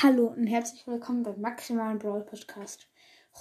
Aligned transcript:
Hallo 0.00 0.28
und 0.28 0.46
herzlich 0.46 0.86
willkommen 0.86 1.24
beim 1.24 1.40
Maximalen 1.40 1.98
Brawl 1.98 2.20
Podcast. 2.20 2.86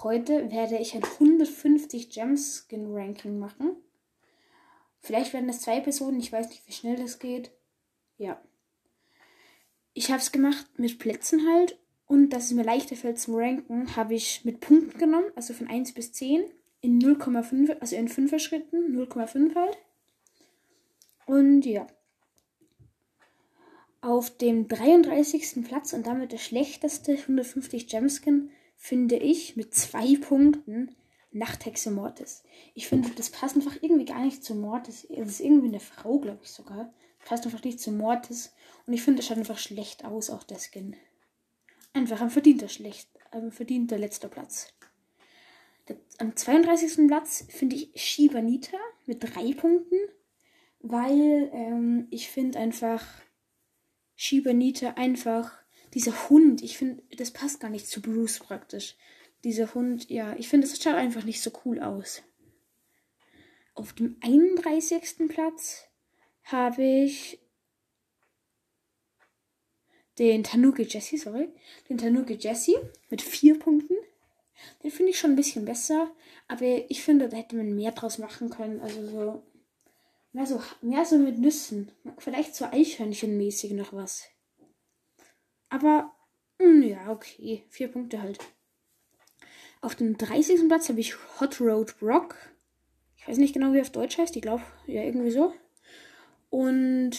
Heute 0.02 0.50
werde 0.50 0.78
ich 0.80 0.96
ein 0.96 1.04
150 1.04 2.10
Gems 2.10 2.66
Skin 2.66 2.96
Ranking 2.96 3.38
machen. 3.38 3.76
Vielleicht 5.00 5.34
werden 5.34 5.50
es 5.50 5.62
zwei 5.62 5.82
Personen, 5.82 6.20
ich 6.20 6.32
weiß 6.32 6.50
nicht, 6.50 6.68
wie 6.68 6.72
schnell 6.72 6.96
das 6.96 7.20
geht. 7.20 7.52
Ja. 8.18 8.42
Ich 9.94 10.10
habe 10.10 10.20
es 10.20 10.32
gemacht 10.32 10.66
mit 10.78 10.98
Plätzen 10.98 11.48
halt 11.48 11.78
und 12.08 12.32
dass 12.32 12.46
es 12.46 12.54
mir 12.54 12.64
leichter 12.64 12.96
fällt 12.96 13.20
zum 13.20 13.36
Ranken, 13.36 13.96
habe 13.96 14.16
ich 14.16 14.44
mit 14.44 14.60
Punkten 14.60 14.98
genommen, 14.98 15.32
also 15.36 15.54
von 15.54 15.68
1 15.68 15.94
bis 15.94 16.12
10 16.14 16.44
in 16.82 17.00
0,5, 17.00 17.80
also 17.82 17.96
in 17.96 18.10
5er 18.10 18.40
Schritten, 18.40 18.98
0,5 18.98 19.54
halt. 19.54 19.78
Und 21.28 21.68
ja. 21.68 21.86
Auf 24.08 24.30
dem 24.30 24.70
33. 24.70 25.66
Platz 25.66 25.92
und 25.92 26.08
damit 26.08 26.32
der 26.32 26.38
schlechteste 26.38 27.12
150 27.12 27.90
Gemskin 27.90 28.52
finde 28.78 29.18
ich 29.18 29.58
mit 29.58 29.76
zwei 29.76 30.16
Punkten 30.16 30.96
Nachthexe 31.34 31.92
Mortis. 31.92 32.42
Ich 32.74 32.88
finde, 32.88 33.10
das 33.10 33.30
passt 33.30 33.58
einfach 33.58 33.76
irgendwie 33.82 34.06
gar 34.06 34.24
nicht 34.24 34.46
zu 34.46 34.56
Mortis. 34.56 35.06
Es 35.10 35.28
ist 35.28 35.40
irgendwie 35.42 35.68
eine 35.68 35.82
Frau, 35.82 36.20
glaube 36.20 36.40
ich 36.42 36.52
sogar. 36.52 36.94
Passt 37.26 37.44
einfach 37.46 37.62
nicht 37.66 37.82
zu 37.82 37.92
Mortis. 37.92 38.54
Und 38.86 38.94
ich 38.94 39.04
finde, 39.04 39.20
es 39.20 39.28
schaut 39.28 39.40
einfach 39.40 39.58
schlecht 39.58 40.06
aus, 40.06 40.30
auch 40.30 40.44
der 40.44 40.60
Skin. 40.60 40.96
Einfach 41.92 42.22
ein 42.22 42.30
verdienter 42.30 42.70
schlecht, 42.70 43.10
ein 43.32 43.52
verdienter 43.52 43.98
letzter 43.98 44.30
Platz. 44.30 44.74
Am 46.18 46.34
32. 46.34 47.08
Platz 47.08 47.44
finde 47.50 47.76
ich 47.76 47.92
Shibanita 48.02 48.78
mit 49.06 49.22
drei 49.22 49.54
Punkten, 49.54 49.98
weil 50.80 51.50
ähm, 51.52 52.08
ich 52.10 52.30
finde 52.30 52.60
einfach 52.60 53.04
Shibanita 54.18 54.96
einfach, 54.96 55.52
dieser 55.94 56.30
Hund, 56.30 56.62
ich 56.64 56.78
finde, 56.78 57.04
das 57.16 57.32
passt 57.32 57.60
gar 57.62 57.70
nicht 57.70 57.88
zu 57.88 58.02
Bruce 58.02 58.40
praktisch. 58.40 58.96
Dieser 59.44 59.74
Hund, 59.74 60.10
ja, 60.10 60.36
ich 60.38 60.50
finde, 60.50 60.68
das 60.68 60.82
schaut 60.82 60.96
einfach 60.96 61.24
nicht 61.24 61.42
so 61.42 61.52
cool 61.64 61.80
aus. 61.80 62.24
Auf 63.76 63.94
dem 63.94 64.18
31. 64.22 65.30
Platz 65.30 65.84
habe 66.44 66.84
ich 66.84 67.40
den 70.18 70.44
Tanuki 70.44 70.82
Jesse, 70.82 71.20
sorry, 71.20 71.50
den 71.88 72.00
Tanuki 72.00 72.34
Jesse 72.34 72.74
mit 73.12 73.22
vier 73.22 73.60
Punkten. 73.60 73.96
Den 74.82 74.90
finde 74.90 75.12
ich 75.12 75.20
schon 75.20 75.34
ein 75.34 75.36
bisschen 75.36 75.66
besser, 75.66 76.10
aber 76.48 76.90
ich 76.90 77.04
finde, 77.04 77.30
da 77.30 77.38
hätte 77.38 77.56
man 77.56 77.76
mehr 77.76 77.92
draus 77.92 78.18
machen 78.18 78.50
können. 78.50 78.82
Also 78.82 79.06
so 79.06 79.44
Mehr 80.34 80.46
so, 80.46 80.62
mehr 80.82 81.06
so 81.06 81.18
mit 81.18 81.40
Nüssen. 81.40 81.92
Vielleicht 82.18 82.56
so 82.56 82.66
Eichhörnchenmäßig 82.66 83.72
noch 83.72 83.94
was. 83.94 84.28
Aber, 85.70 86.14
mh, 86.60 86.66
hm, 86.66 86.84
ja, 86.84 87.12
okay. 87.12 87.64
Vier 87.70 87.88
Punkte 87.88 88.22
halt. 88.22 88.40
Auf 89.82 89.96
dem 89.96 90.18
30. 90.18 90.68
Platz 90.68 90.90
habe 90.90 91.00
ich 91.00 91.16
Hot 91.40 91.62
Road 91.62 91.98
Brock. 92.00 92.36
Ich 93.18 93.28
weiß 93.28 93.38
nicht 93.38 93.54
genau, 93.54 93.74
wie 93.74 93.78
er 93.78 93.82
auf 93.82 93.92
Deutsch 93.92 94.18
heißt. 94.18 94.36
Ich 94.36 94.42
glaube, 94.42 94.64
ja, 94.86 95.04
irgendwie 95.04 95.32
so. 95.32 95.54
Und 96.50 97.12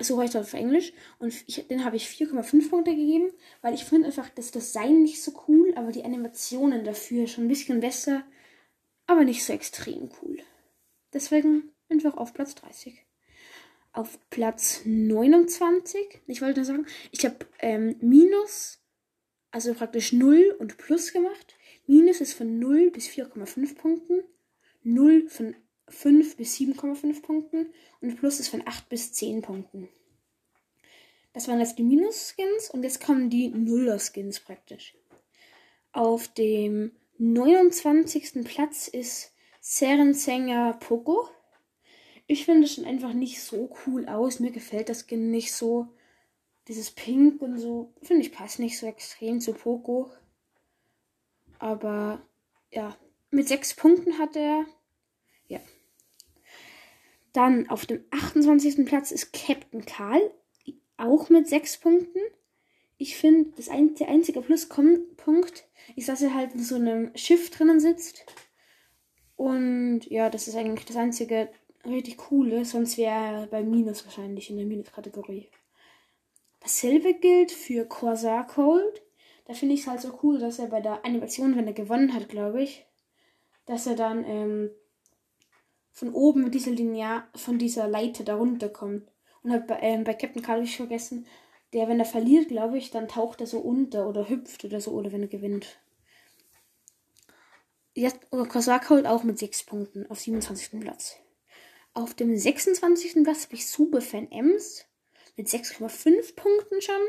so 0.00 0.20
heißt 0.20 0.34
er 0.34 0.40
auf 0.40 0.54
Englisch. 0.54 0.92
Und 1.18 1.34
ich, 1.46 1.66
den 1.68 1.84
habe 1.84 1.96
ich 1.96 2.06
4,5 2.06 2.70
Punkte 2.70 2.92
gegeben, 2.92 3.30
weil 3.60 3.74
ich 3.74 3.84
finde 3.84 4.06
einfach 4.06 4.28
das 4.30 4.50
Design 4.50 5.02
nicht 5.02 5.22
so 5.22 5.44
cool, 5.48 5.72
aber 5.76 5.92
die 5.92 6.04
Animationen 6.04 6.84
dafür 6.84 7.26
schon 7.26 7.44
ein 7.44 7.48
bisschen 7.48 7.80
besser, 7.80 8.24
aber 9.06 9.24
nicht 9.24 9.44
so 9.44 9.52
extrem 9.52 10.10
cool. 10.22 10.38
Deswegen 11.12 11.72
einfach 11.90 12.16
auf 12.16 12.32
Platz 12.32 12.54
30. 12.54 13.04
Auf 13.92 14.18
Platz 14.30 14.82
29, 14.84 16.20
ich 16.26 16.42
wollte 16.42 16.60
nur 16.60 16.64
sagen, 16.64 16.86
ich 17.10 17.24
habe 17.24 17.38
ähm, 17.58 17.96
Minus, 18.00 18.78
also 19.50 19.74
praktisch 19.74 20.12
0 20.12 20.56
und 20.58 20.78
Plus 20.78 21.12
gemacht. 21.12 21.56
Minus 21.86 22.20
ist 22.20 22.34
von 22.34 22.58
0 22.60 22.90
bis 22.92 23.08
4,5 23.08 23.74
Punkten, 23.74 24.22
0 24.84 25.28
von 25.28 25.56
5 25.88 26.36
bis 26.36 26.56
7,5 26.56 27.22
Punkten 27.22 27.72
und 28.00 28.16
Plus 28.16 28.38
ist 28.38 28.48
von 28.48 28.62
8 28.64 28.88
bis 28.88 29.12
10 29.12 29.42
Punkten. 29.42 29.88
Das 31.32 31.48
waren 31.48 31.60
jetzt 31.60 31.78
die 31.78 31.84
Minus-Skins 31.84 32.70
und 32.70 32.82
jetzt 32.82 33.04
kommen 33.04 33.30
die 33.30 33.48
Nuller-Skins 33.48 34.40
praktisch. 34.40 34.96
Auf 35.92 36.28
dem 36.28 36.92
29. 37.18 38.44
Platz 38.44 38.88
ist 38.88 39.32
Serensänger 39.60 40.74
Poco. 40.80 41.28
Ich 42.30 42.44
finde 42.44 42.66
es 42.66 42.74
schon 42.74 42.84
einfach 42.84 43.12
nicht 43.12 43.42
so 43.42 43.74
cool 43.84 44.06
aus. 44.06 44.38
Mir 44.38 44.52
gefällt 44.52 44.88
das 44.88 45.04
Skin 45.04 45.32
nicht 45.32 45.52
so. 45.52 45.88
Dieses 46.68 46.92
Pink 46.92 47.42
und 47.42 47.58
so, 47.58 47.92
finde 48.02 48.22
ich, 48.22 48.30
passt 48.30 48.60
nicht 48.60 48.78
so 48.78 48.86
extrem 48.86 49.40
zu 49.40 49.52
Poco. 49.52 50.12
Aber 51.58 52.24
ja, 52.70 52.96
mit 53.32 53.48
sechs 53.48 53.74
Punkten 53.74 54.16
hat 54.16 54.36
er. 54.36 54.64
Ja. 55.48 55.58
Dann 57.32 57.68
auf 57.68 57.84
dem 57.84 58.04
28. 58.12 58.86
Platz 58.86 59.10
ist 59.10 59.32
Captain 59.32 59.84
Karl. 59.84 60.22
Auch 60.98 61.30
mit 61.30 61.48
sechs 61.48 61.78
Punkten. 61.78 62.20
Ich 62.96 63.16
finde, 63.16 63.50
das 63.56 63.68
ein, 63.68 63.96
der 63.96 64.06
einzige 64.08 64.40
Pluspunkt 64.40 65.66
ist, 65.96 66.08
dass 66.08 66.22
er 66.22 66.32
halt 66.32 66.54
in 66.54 66.62
so 66.62 66.76
einem 66.76 67.10
Schiff 67.16 67.50
drinnen 67.50 67.80
sitzt. 67.80 68.24
Und 69.34 70.02
ja, 70.06 70.30
das 70.30 70.46
ist 70.46 70.54
eigentlich 70.54 70.86
das 70.86 70.96
einzige 70.96 71.48
richtig 71.84 72.30
cool 72.30 72.52
ist, 72.52 72.70
sonst 72.70 72.98
wäre 72.98 73.40
er 73.40 73.46
bei 73.46 73.62
Minus 73.62 74.04
wahrscheinlich 74.04 74.50
in 74.50 74.56
der 74.56 74.66
Minus-Kategorie. 74.66 75.48
Dasselbe 76.60 77.14
gilt 77.14 77.52
für 77.52 77.86
Corsair 77.86 78.44
Cold. 78.44 79.02
Da 79.46 79.54
finde 79.54 79.74
ich 79.74 79.82
es 79.82 79.86
halt 79.86 80.00
so 80.00 80.18
cool, 80.22 80.38
dass 80.38 80.58
er 80.58 80.66
bei 80.66 80.80
der 80.80 81.04
Animation, 81.04 81.56
wenn 81.56 81.66
er 81.66 81.72
gewonnen 81.72 82.14
hat, 82.14 82.28
glaube 82.28 82.62
ich, 82.62 82.84
dass 83.66 83.86
er 83.86 83.96
dann 83.96 84.24
ähm, 84.24 84.70
von 85.92 86.12
oben 86.12 86.44
mit 86.44 86.54
dieser 86.54 86.70
Linear, 86.70 87.28
von 87.34 87.58
dieser 87.58 87.88
Leiter 87.88 88.24
da 88.24 88.36
runterkommt. 88.36 89.10
Und 89.42 89.52
halt 89.52 89.66
bei, 89.66 89.78
ähm, 89.80 90.04
bei 90.04 90.14
Captain 90.14 90.42
Carl 90.42 90.62
ich 90.62 90.76
vergessen, 90.76 91.26
der, 91.72 91.88
wenn 91.88 91.98
er 91.98 92.06
verliert, 92.06 92.48
glaube 92.48 92.78
ich, 92.78 92.90
dann 92.90 93.08
taucht 93.08 93.40
er 93.40 93.46
so 93.46 93.58
unter 93.58 94.08
oder 94.08 94.28
hüpft 94.28 94.64
oder 94.64 94.80
so, 94.80 94.92
oder 94.92 95.12
wenn 95.12 95.22
er 95.22 95.28
gewinnt. 95.28 95.78
Jetzt, 97.94 98.30
Corsair 98.30 98.80
Cold 98.80 99.06
auch 99.06 99.24
mit 99.24 99.38
6 99.38 99.64
Punkten 99.64 100.08
auf 100.10 100.20
27. 100.20 100.80
Platz. 100.80 101.16
Auf 101.92 102.14
dem 102.14 102.36
26. 102.36 103.24
Platz 103.24 103.44
habe 103.44 103.54
ich 103.56 103.68
Superfan 103.68 104.30
Ems 104.30 104.86
mit 105.36 105.48
6,5 105.48 106.36
Punkten 106.36 106.80
schon. 106.80 107.00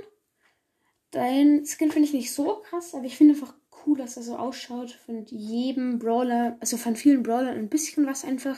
Dein 1.12 1.66
Skin 1.66 1.92
finde 1.92 2.08
ich 2.08 2.14
nicht 2.14 2.34
so 2.34 2.62
krass, 2.62 2.96
aber 2.96 3.06
ich 3.06 3.16
finde 3.16 3.36
einfach 3.36 3.53
cool, 3.86 3.97
dass 3.97 4.18
er 4.18 4.24
so 4.24 4.38
ausschaut. 4.38 4.92
Von 5.06 5.25
jedem 5.25 6.00
Brawler, 6.00 6.58
also 6.59 6.78
von 6.78 6.96
vielen 6.96 7.22
Brawlern 7.22 7.58
ein 7.58 7.69
bisschen 7.69 8.08
was 8.08 8.24
einfach 8.24 8.58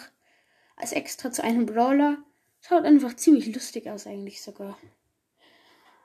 als 0.77 0.93
extra 0.93 1.31
zu 1.31 1.43
einem 1.43 1.65
Brawler. 1.65 2.23
Schaut 2.61 2.85
einfach 2.85 3.15
ziemlich 3.15 3.53
lustig 3.53 3.89
aus 3.89 4.07
eigentlich 4.07 4.41
sogar. 4.41 4.77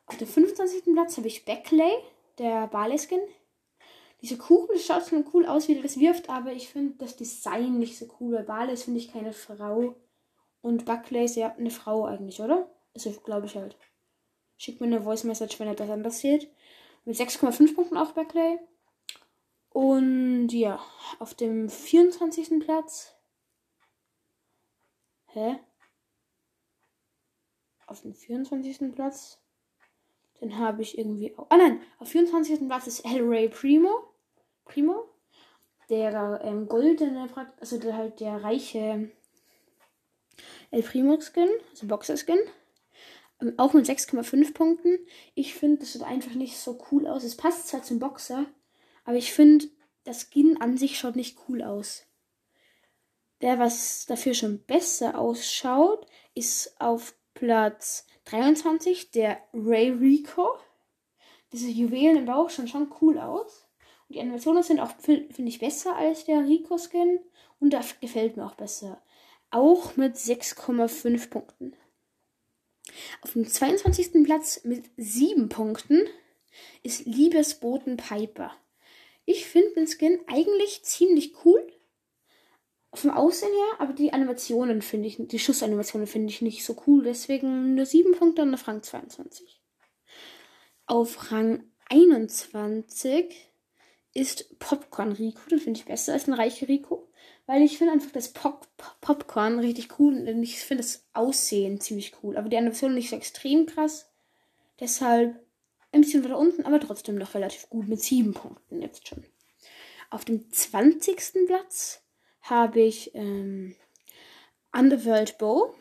Auf 0.06 0.16
dem 0.16 0.26
25. 0.26 0.94
Platz 0.94 1.16
habe 1.16 1.28
ich 1.28 1.44
Beckley, 1.44 1.92
der 2.38 2.66
Barley-Skin. 2.66 3.20
Diese 4.20 4.36
Kugel 4.36 4.78
schaut 4.78 5.06
schon 5.06 5.24
cool 5.32 5.46
aus, 5.46 5.68
wie 5.68 5.76
er 5.76 5.82
das 5.82 6.00
wirft, 6.00 6.28
aber 6.28 6.52
ich 6.52 6.68
finde 6.68 6.94
das 6.98 7.14
Design 7.14 7.78
nicht 7.78 7.96
so 7.96 8.08
cool. 8.18 8.34
Bei 8.34 8.42
Barley 8.42 8.76
finde 8.76 8.98
ich 8.98 9.12
keine 9.12 9.32
Frau. 9.32 9.94
Und 10.60 10.84
Buckley 10.84 11.24
ist 11.24 11.36
ja 11.36 11.54
eine 11.54 11.70
Frau 11.70 12.04
eigentlich, 12.04 12.40
oder? 12.40 12.68
Also 12.94 13.12
glaube 13.12 13.46
ich 13.46 13.56
halt. 13.56 13.76
Schickt 14.56 14.80
mir 14.80 14.86
eine 14.86 15.02
Voice 15.02 15.24
Message, 15.24 15.58
wenn 15.60 15.68
er 15.68 15.74
das 15.74 15.90
anders 15.90 16.18
sieht. 16.18 16.50
Mit 17.04 17.16
6,5 17.16 17.74
Punkten 17.74 17.96
auch 17.96 18.12
Buckley. 18.12 18.58
Und 19.70 20.48
ja, 20.48 20.80
auf 21.20 21.34
dem 21.34 21.68
24. 21.68 22.60
Platz. 22.60 23.14
Hä? 25.26 25.60
Auf 27.86 28.02
dem 28.02 28.14
24. 28.14 28.94
Platz. 28.94 29.40
Den 30.40 30.58
habe 30.58 30.82
ich 30.82 30.98
irgendwie 30.98 31.36
auch. 31.36 31.46
Ah 31.50 31.56
nein, 31.56 31.80
auf 31.98 32.08
24. 32.08 32.66
Platz 32.66 32.86
ist 32.86 33.04
El 33.04 33.22
Rey 33.22 33.48
Primo. 33.48 34.12
Primo. 34.64 35.08
Der 35.88 36.40
ähm, 36.44 36.68
goldene, 36.68 37.28
also 37.60 37.78
der 37.78 37.96
halt 37.96 38.20
der 38.20 38.42
reiche 38.42 39.10
El 40.70 40.82
Primo 40.82 41.18
Skin, 41.20 41.48
also 41.70 41.86
Boxer 41.86 42.16
Skin. 42.16 42.38
Ähm, 43.40 43.54
auch 43.56 43.72
mit 43.72 43.86
6,5 43.86 44.52
Punkten. 44.52 44.98
Ich 45.34 45.54
finde, 45.54 45.78
das 45.78 45.92
sieht 45.92 46.02
einfach 46.02 46.34
nicht 46.34 46.58
so 46.58 46.78
cool 46.90 47.06
aus. 47.06 47.24
Es 47.24 47.36
passt 47.36 47.68
zwar 47.68 47.82
zum 47.82 47.98
Boxer, 47.98 48.46
aber 49.04 49.16
ich 49.16 49.32
finde, 49.32 49.66
das 50.04 50.28
Skin 50.30 50.60
an 50.60 50.76
sich 50.76 50.98
schaut 50.98 51.16
nicht 51.16 51.38
cool 51.48 51.62
aus. 51.62 52.04
Der, 53.40 53.58
was 53.58 54.06
dafür 54.06 54.34
schon 54.34 54.64
besser 54.64 55.18
ausschaut, 55.18 56.06
ist 56.34 56.80
auf 56.80 57.14
Platz 57.34 58.06
23 58.24 59.12
der 59.12 59.40
Ray 59.54 59.90
Rico. 59.90 60.56
Diese 61.52 61.68
Juwelen 61.68 62.16
im 62.16 62.24
Bauch 62.26 62.50
schauen 62.50 62.68
schon 62.68 62.92
cool 63.00 63.18
aus. 63.18 63.68
Und 64.08 64.16
die 64.16 64.20
Animationen 64.20 64.62
sind 64.62 64.80
auch, 64.80 64.90
finde 64.98 65.28
ich, 65.44 65.60
besser 65.60 65.94
als 65.96 66.24
der 66.24 66.44
Rico-Skin. 66.44 67.20
Und 67.60 67.72
das 67.72 68.00
gefällt 68.00 68.36
mir 68.36 68.44
auch 68.44 68.54
besser 68.54 69.00
auch 69.50 69.96
mit 69.96 70.16
6,5 70.16 71.30
Punkten. 71.30 71.76
Auf 73.22 73.32
dem 73.32 73.46
22. 73.46 74.24
Platz 74.24 74.64
mit 74.64 74.84
7 74.96 75.48
Punkten 75.48 76.06
ist 76.82 77.04
Liebesboten 77.06 77.96
Piper. 77.96 78.52
Ich 79.24 79.46
finde 79.46 79.74
den 79.74 79.86
Skin 79.86 80.20
eigentlich 80.26 80.82
ziemlich 80.84 81.44
cool. 81.44 81.72
Vom 82.94 83.10
Aussehen 83.10 83.52
her, 83.52 83.80
aber 83.80 83.92
die 83.92 84.14
Animationen 84.14 84.80
finde 84.80 85.08
ich, 85.08 85.18
die 85.18 85.38
Schussanimationen 85.38 86.06
finde 86.06 86.30
ich 86.30 86.40
nicht 86.40 86.64
so 86.64 86.82
cool. 86.86 87.04
Deswegen 87.04 87.74
nur 87.74 87.84
7 87.84 88.12
Punkte 88.12 88.42
und 88.42 88.54
auf 88.54 88.66
Rang 88.66 88.82
22. 88.82 89.60
Auf 90.86 91.30
Rang 91.30 91.64
21 91.90 93.34
ist 94.14 94.58
Popcorn 94.58 95.12
Rico. 95.12 95.40
Den 95.50 95.58
finde 95.58 95.80
ich 95.80 95.86
besser 95.86 96.14
als 96.14 96.26
ein 96.26 96.32
reicher 96.32 96.68
Rico. 96.68 97.10
Weil 97.48 97.62
ich 97.62 97.78
finde 97.78 97.94
einfach 97.94 98.12
das 98.12 98.28
Pop 98.28 98.68
Popcorn 99.00 99.58
richtig 99.58 99.98
cool 99.98 100.12
und 100.12 100.42
ich 100.42 100.60
finde 100.60 100.82
das 100.82 101.06
Aussehen 101.14 101.80
ziemlich 101.80 102.12
cool. 102.22 102.36
Aber 102.36 102.50
die 102.50 102.58
Animation 102.58 102.92
nicht 102.92 103.08
so 103.08 103.16
extrem 103.16 103.64
krass. 103.64 104.10
Deshalb 104.80 105.34
ein 105.90 106.02
bisschen 106.02 106.22
weiter 106.22 106.36
unten, 106.36 106.66
aber 106.66 106.78
trotzdem 106.78 107.14
noch 107.14 107.32
relativ 107.34 107.70
gut 107.70 107.88
mit 107.88 108.02
7 108.02 108.34
Punkten 108.34 108.82
jetzt 108.82 109.08
schon. 109.08 109.24
Auf 110.10 110.26
dem 110.26 110.52
20. 110.52 111.46
Platz 111.46 112.02
habe 112.42 112.80
ich 112.80 113.14
ähm, 113.14 113.74
Underworld 114.70 115.38
Bow. 115.38 115.74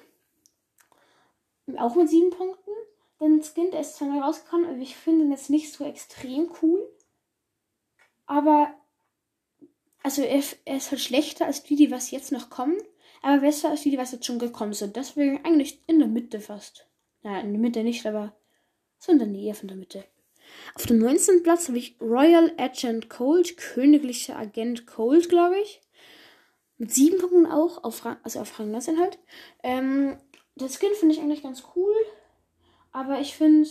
Auch 1.75 1.95
mit 1.95 2.09
7 2.09 2.29
Punkten. 2.29 2.71
Den 3.19 3.43
Skin, 3.43 3.71
der 3.71 3.81
ist 3.81 3.97
zwar 3.97 4.07
neu 4.07 4.21
rausgekommen, 4.21 4.69
aber 4.69 4.77
ich 4.77 4.95
finde 4.95 5.25
ihn 5.25 5.31
jetzt 5.31 5.49
nicht 5.49 5.73
so 5.73 5.83
extrem 5.83 6.49
cool. 6.61 6.87
Aber, 8.25 8.73
also 10.07 10.21
er, 10.21 10.41
er 10.63 10.77
ist 10.77 10.91
halt 10.91 11.01
schlechter 11.01 11.45
als 11.45 11.63
die, 11.63 11.75
die 11.75 11.91
was 11.91 12.11
jetzt 12.11 12.31
noch 12.31 12.49
kommen. 12.49 12.77
Aber 13.21 13.41
besser 13.41 13.71
als 13.71 13.81
die, 13.81 13.91
die 13.91 13.97
was 13.97 14.13
jetzt 14.13 14.25
schon 14.25 14.39
gekommen 14.39 14.71
sind. 14.71 14.95
Deswegen 14.95 15.43
eigentlich 15.43 15.83
in 15.85 15.99
der 15.99 16.07
Mitte 16.07 16.39
fast. 16.39 16.87
Naja, 17.23 17.41
in 17.41 17.51
der 17.51 17.59
Mitte 17.59 17.83
nicht, 17.83 18.05
aber 18.05 18.33
so 18.99 19.11
in 19.11 19.19
der 19.19 19.27
Nähe 19.27 19.53
von 19.53 19.67
der 19.67 19.75
Mitte. 19.75 20.05
Auf 20.75 20.85
dem 20.85 20.99
19. 20.99 21.43
Platz 21.43 21.67
habe 21.67 21.77
ich 21.77 21.97
Royal 21.99 22.53
Agent 22.55 23.09
Cold, 23.09 23.57
königlicher 23.57 24.37
Agent 24.37 24.87
Cold, 24.87 25.27
glaube 25.27 25.59
ich. 25.59 25.81
Mit 26.77 26.93
sieben 26.93 27.19
Punkten 27.19 27.45
auch, 27.45 27.83
auf 27.83 28.05
Rang, 28.05 28.15
also 28.23 28.39
auf 28.39 28.57
Rang 28.57 28.71
19 28.71 29.01
halt. 29.01 29.19
Ähm, 29.61 30.15
der 30.55 30.69
Skin 30.69 30.93
finde 30.97 31.15
ich 31.15 31.19
eigentlich 31.19 31.43
ganz 31.43 31.65
cool. 31.75 31.93
Aber 32.93 33.19
ich 33.19 33.35
finde, 33.35 33.67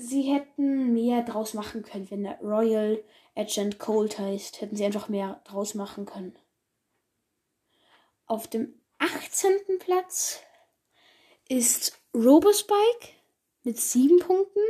sie 0.00 0.22
hätten 0.22 0.92
mehr 0.92 1.22
draus 1.22 1.54
machen 1.54 1.82
können, 1.82 2.10
wenn 2.10 2.24
der 2.24 2.40
Royal 2.40 3.02
Agent 3.34 3.78
Cold 3.78 4.18
heißt. 4.18 4.60
Hätten 4.60 4.76
sie 4.76 4.84
einfach 4.84 5.08
mehr 5.08 5.40
draus 5.44 5.74
machen 5.74 6.06
können. 6.06 6.36
Auf 8.26 8.48
dem 8.48 8.80
18. 8.98 9.78
Platz 9.78 10.40
ist 11.48 11.98
Robospike 12.14 13.08
mit 13.62 13.78
sieben 13.78 14.18
Punkten, 14.20 14.60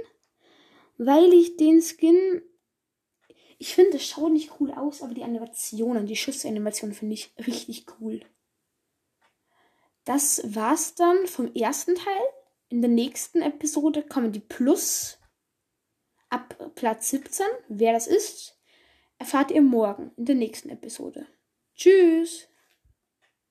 weil 0.98 1.32
ich 1.32 1.56
den 1.56 1.82
Skin. 1.82 2.42
Ich 3.58 3.74
finde, 3.74 3.98
es 3.98 4.06
schaut 4.06 4.32
nicht 4.32 4.52
cool 4.58 4.72
aus, 4.72 5.02
aber 5.02 5.12
die 5.12 5.24
Animationen, 5.24 6.06
die 6.06 6.16
Schussanimationen 6.16 6.94
finde 6.94 7.14
ich 7.14 7.34
richtig 7.38 7.86
cool. 8.00 8.22
Das 10.04 10.42
war's 10.54 10.94
dann 10.94 11.26
vom 11.26 11.52
ersten 11.54 11.94
Teil. 11.94 12.22
In 12.70 12.80
der 12.80 12.90
nächsten 12.90 13.42
Episode 13.42 14.02
kommen 14.02 14.32
die 14.32 14.40
Plus 14.40 15.19
ab 16.30 16.72
Platz 16.74 17.10
17. 17.10 17.46
Wer 17.68 17.92
das 17.92 18.06
ist, 18.06 18.58
erfahrt 19.18 19.50
ihr 19.50 19.62
morgen 19.62 20.12
in 20.16 20.24
der 20.24 20.34
nächsten 20.34 20.70
Episode. 20.70 21.26
Tschüss! 21.74 22.49